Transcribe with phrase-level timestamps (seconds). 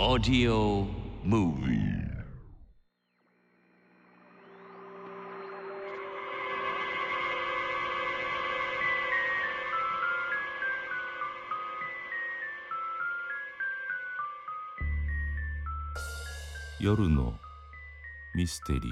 [0.00, 0.86] Audio
[1.24, 1.82] Movie.
[16.78, 17.34] 夜の
[18.36, 18.82] ミステリー。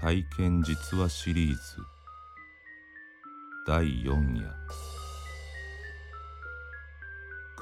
[0.00, 1.60] 体験実話シリーズ。
[3.64, 4.97] 第4夜。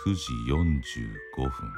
[0.04, 1.72] 9時45分。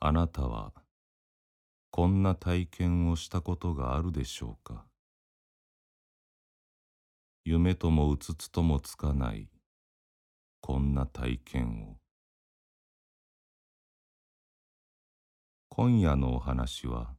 [0.00, 0.72] あなたは
[1.90, 4.86] こんな体験をしたことがあるでしょうか？
[7.44, 9.48] 夢ともうつつともつかない
[10.60, 11.96] こんな体験を。
[15.68, 17.14] 今夜のお話は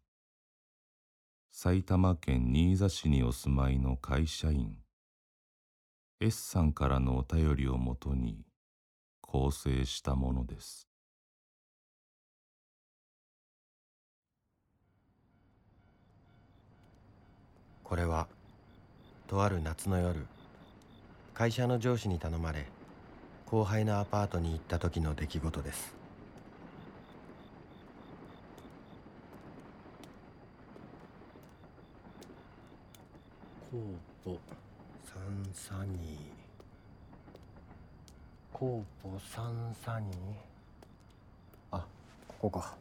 [1.60, 4.78] 埼玉県新座市にお住まいの会社員。
[6.20, 8.46] S さんからのお便りをもとに
[9.22, 10.88] 構成したものです。
[17.84, 18.28] これは
[19.26, 20.28] とある夏の夜
[21.34, 22.68] 会社の上司に頼まれ
[23.48, 25.97] 後輩のアパートに行った時の出来事です。
[33.70, 33.78] 酵
[34.24, 34.40] 母
[35.04, 36.32] サンサニ
[38.54, 40.16] 酵母酸サニー？
[41.72, 41.86] あ
[42.28, 42.78] ここか。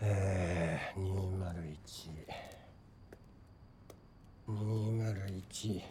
[0.00, 2.10] えー、201
[4.48, 5.82] 201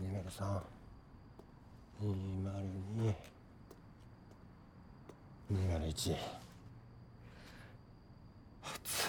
[0.00, 0.62] 203
[2.00, 3.33] 202
[5.52, 6.16] 201
[8.62, 9.08] 初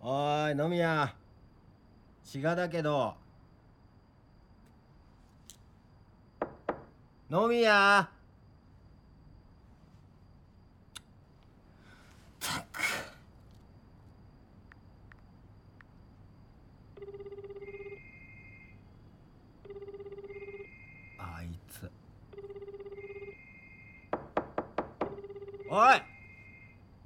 [0.00, 1.14] おーい飲みや
[2.24, 3.22] 滋賀だけど。
[7.32, 8.10] 飲みや
[12.38, 12.82] たく
[21.16, 21.90] あいつ
[25.74, 26.02] おい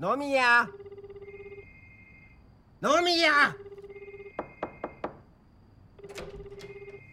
[0.03, 0.69] 飲みや
[2.83, 3.31] 飲みや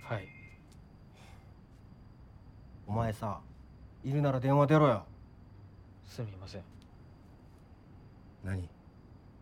[0.01, 0.27] はい。
[2.87, 3.39] お前さ
[4.03, 5.05] いるなら電話出ろよ。
[6.07, 6.63] すみません。
[8.43, 8.67] 何？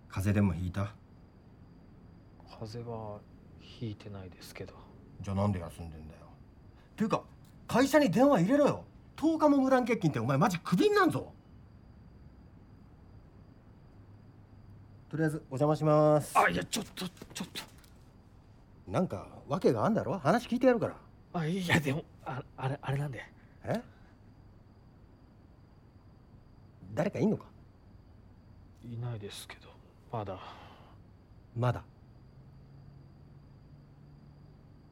[0.10, 0.94] 風邪でもひいた？
[2.60, 3.20] 風邪は
[3.62, 4.74] ひいてないですけど。
[5.22, 6.20] じゃあなんで休んでんだよ。
[6.98, 7.24] ていうか
[7.70, 8.84] 会社に電話入れろよ。
[9.16, 11.32] 10日も無断欠勤ってお前マジクビになんぞ
[15.12, 16.40] とりあえずお邪魔します。
[16.40, 17.62] あいやちょっとちょっと。
[18.90, 20.18] なんか訳があんだろ？
[20.18, 20.96] 話聞いてやるから。
[21.34, 23.22] あいやでもああれあれなんで。
[23.66, 23.82] え？
[26.94, 27.44] 誰かいんのか？
[28.86, 29.68] いないですけど。
[30.14, 30.40] まだ。
[31.58, 31.84] まだ？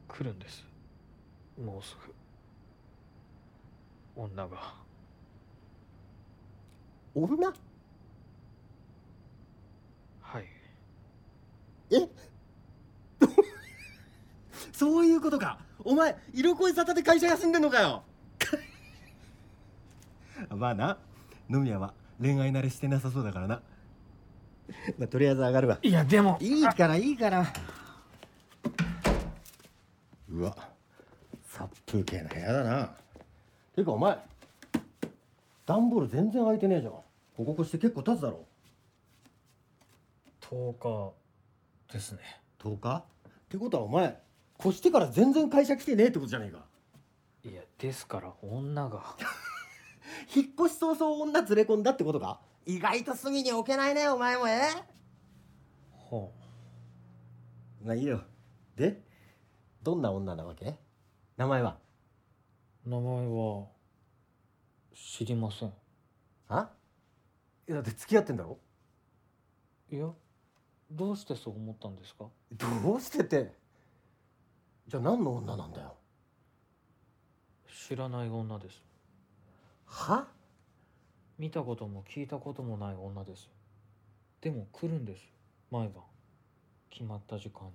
[0.06, 0.66] 来るんです。
[1.58, 1.96] もうす
[4.14, 4.22] ぐ。
[4.22, 4.74] 女が。
[7.14, 7.52] 女
[10.22, 10.44] はい
[11.90, 12.08] え？
[14.72, 15.58] そういうことか。
[15.84, 18.02] お前色恋沙汰で会社休んでんのかよ。
[20.56, 20.98] まあな
[21.48, 23.62] 飲み屋は恋愛慣れしてなさそうだからな。
[24.98, 25.78] まあとりあえず上がるわ。
[25.82, 27.46] いやでもいいからいいから。
[30.28, 30.56] うわ
[31.44, 32.94] 殺風景な部屋だな。
[33.74, 34.18] てかお前
[35.66, 36.92] 段ボール全然開いてねえじゃん。
[36.92, 37.04] こ
[37.36, 38.46] こ越して結構経つだろ。
[40.42, 41.12] 10日
[41.92, 42.20] ですね。
[42.60, 42.98] 10日？
[42.98, 43.02] っ
[43.48, 44.20] てことはお前
[44.60, 46.64] 越してから全然会社来てねえってことじゃねえか。
[47.42, 49.16] いやですから女が。
[50.34, 52.40] 引っ越し早々女連れ込んだってことか？
[52.66, 54.48] 意外と隅に置けないねお前も。
[54.48, 54.60] え？
[56.10, 56.28] は
[57.82, 58.22] まあいいよ。
[58.76, 59.02] で
[59.82, 60.76] どんな女なわけ？
[61.36, 61.70] 名前は？
[61.70, 61.78] あ
[62.88, 63.66] 名前は
[64.94, 65.72] 知りません。
[66.48, 66.70] あ？
[67.66, 68.58] いやだって付き合ってんだろ？
[69.90, 70.06] いや
[70.90, 72.26] どうしてそう思ったんですか？
[72.52, 73.52] どうしてって。
[74.88, 75.94] じゃあ何の女なんだよ。
[77.88, 78.82] 知らない女です。
[79.86, 80.26] は？
[81.38, 83.48] 見たことも聞いたこともない女です。
[84.40, 85.22] でも来るんです。
[85.70, 86.02] 毎晩。
[86.90, 87.72] 決まった時間に。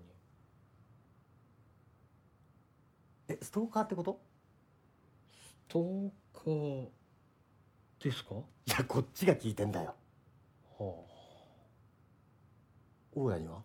[3.29, 4.19] えストーカーってこと？
[5.31, 6.87] ストーカー
[8.03, 8.35] ですか？
[8.35, 9.95] いやこっちが聞いてんだよ。
[10.77, 11.04] は
[13.15, 13.63] 大家には？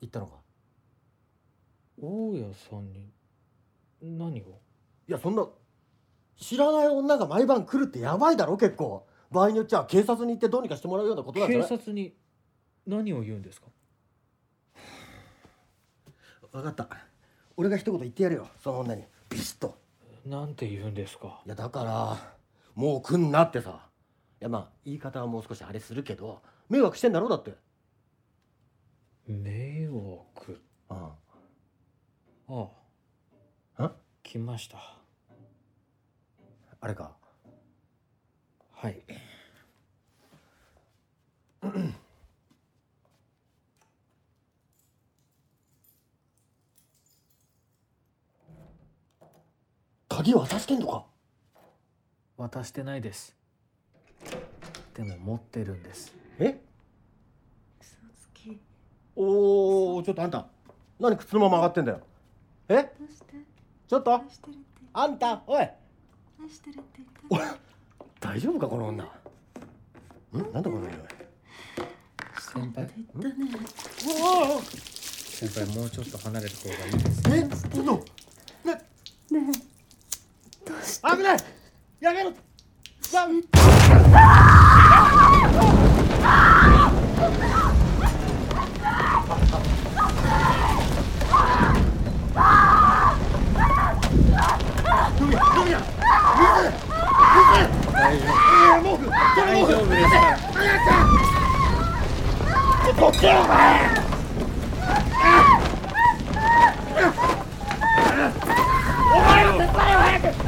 [0.00, 0.32] 行ったのか？
[0.36, 0.38] あ
[2.00, 3.12] 大家さんに
[4.00, 4.60] 何を
[5.08, 5.46] いやそんな
[6.36, 9.06] 知らない女が毎晩来るってやばいだろ結構。
[9.30, 11.78] 場合によっちゃ警察に行ってどうにかしてもらうようなことなんじゃ警ない？
[11.78, 12.14] 察に
[12.86, 13.66] 何を言うんですか？
[16.50, 16.88] 分かった。
[17.56, 18.48] 俺が一言言ってやるよ。
[18.62, 19.04] その女に。
[19.28, 19.76] ビシッと。
[20.24, 21.42] なんて言うんですか？
[21.44, 22.16] いやだから
[22.74, 23.86] もう来んなってさ。
[24.40, 27.54] いやまあ言い方はもう少しあれするけど迷惑してんだろだって
[29.28, 30.60] 迷惑。
[30.88, 31.14] あ
[32.48, 32.68] あ。
[33.76, 33.92] あん？
[34.22, 34.78] 来ました。
[36.80, 37.16] あれか？
[38.72, 39.02] はい。
[50.08, 51.04] 鍵渡してんのか？
[52.36, 53.36] 渡してないです。
[54.94, 56.14] でも持ってるんです。
[56.38, 56.60] え？
[57.80, 58.60] 嘘つき
[59.20, 60.46] おおちょっとあんた
[61.00, 62.00] 何靴のまま上がってんだよ。
[62.68, 62.74] え？
[62.76, 63.34] どうして
[63.88, 64.14] ちょっと？
[64.14, 64.62] 愛してるって
[64.92, 65.58] あんたおい。
[65.58, 65.68] 愛
[66.48, 67.58] してるって言った
[68.20, 69.02] 大丈夫かこの女。
[69.02, 69.08] ん？
[70.52, 70.92] なんだこの匂い。
[72.38, 72.84] 先輩？
[72.84, 73.34] って言ったね
[74.06, 74.08] う
[74.54, 77.30] わ先輩もうちょっと離れた方がいいですえ？
[77.74, 77.92] ちょっと
[78.64, 78.74] ね？
[78.74, 78.78] ね
[79.32, 79.40] え。
[80.64, 81.08] どうして？
[81.16, 81.38] 危ない！
[82.00, 82.30] やめろ！
[82.30, 82.34] や
[83.10, 83.26] 大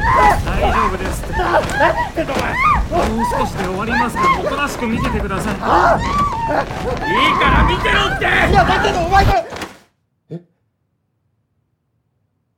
[0.01, 1.23] 大丈夫です。
[1.23, 2.33] っても
[3.23, 5.55] う少しで終わりますからおとなしく見ててください。
[5.55, 5.61] いい
[7.39, 8.25] から見てろって！
[8.25, 9.45] いやだけどお前これ
[10.31, 10.43] え？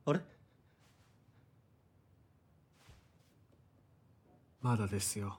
[0.06, 0.20] あれ？
[4.62, 5.38] まだですよ。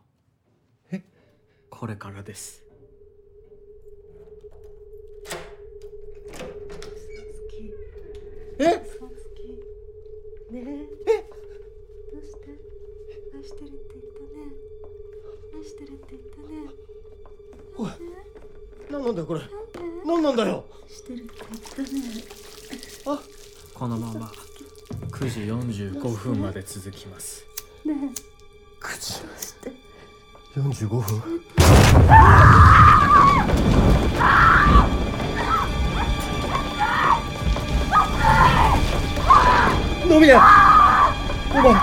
[0.91, 1.01] え？
[1.69, 2.61] これからです。
[8.59, 8.92] え？
[18.93, 19.41] 何なんだよこれ。
[20.05, 20.65] 何なんだよ。
[23.73, 24.31] このまま
[25.09, 25.39] 9時
[25.95, 27.43] 45分まで続きます。
[27.85, 27.95] ねえ。
[28.79, 29.71] 9時どうして
[30.85, 31.23] ？45分
[40.07, 40.39] 飲みや
[41.49, 41.73] お前。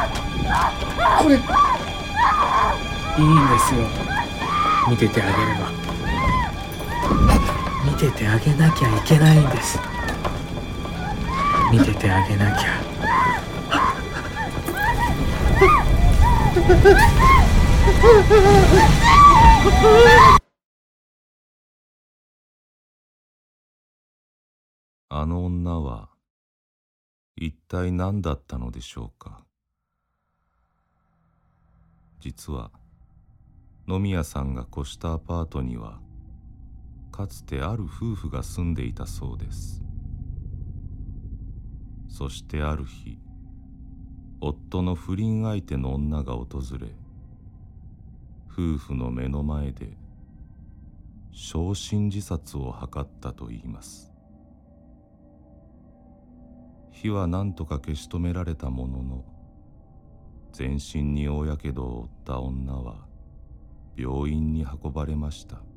[1.24, 1.34] これ。
[1.34, 1.38] い
[3.20, 3.80] いんですよ。
[4.88, 5.70] 見ててあげれば。
[5.72, 5.79] 見
[8.00, 9.78] ててあげなきゃいけないんです。
[11.70, 12.80] 見ててあげなきゃ。
[25.10, 26.08] あの女は
[27.36, 29.44] 一体何だったのでしょうか。
[32.20, 32.70] 実は
[33.86, 36.00] 飲み屋さんが越したアパートには
[37.20, 39.82] かつてある夫婦が住んでいたそうです。
[42.08, 43.18] そしてある日
[44.40, 46.46] 夫の不倫相手の女が訪
[46.80, 46.88] れ
[48.50, 49.98] 夫婦の目の前で
[51.30, 54.10] 焼身自殺を図ったといいます。
[56.90, 59.24] 火は何とか消し止められたものの
[60.52, 63.06] 全身に大やけどを負った女は
[63.94, 65.69] 病院に運ばれました。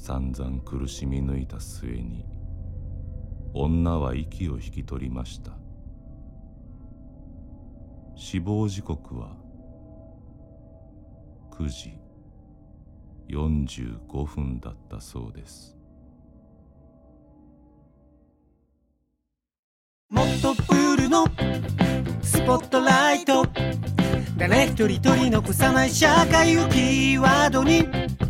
[0.00, 2.24] 散々苦しみ抜いた末に
[3.52, 5.52] 女は息を引き取りました。
[8.16, 9.36] 死亡時刻は
[11.50, 11.98] 9時
[13.28, 15.76] 45分だったそうです。
[20.08, 21.26] もっとプールの
[22.22, 23.46] スポットライト。
[24.38, 28.29] 誰一人取り残さない社会をキーワードに。